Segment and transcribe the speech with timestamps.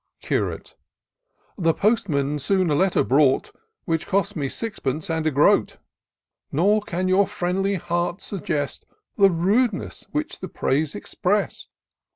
[0.19, 0.73] Curate."
[1.67, 3.51] The postman soon a letter brought.
[3.85, 5.77] Which cost me sixpence and a groat;
[6.51, 8.83] Nor can your friendly heart suggest
[9.17, 11.67] The rudeness which the page express'd.